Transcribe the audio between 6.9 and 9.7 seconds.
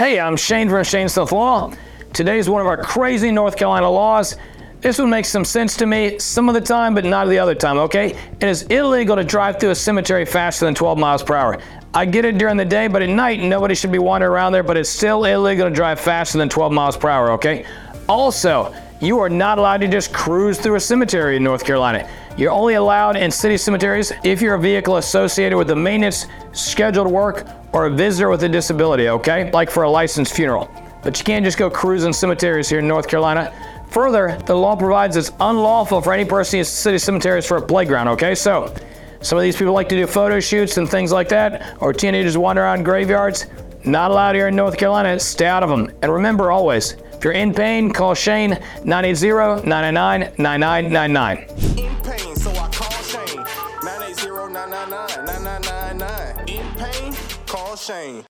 but not the other time, okay? It is illegal to drive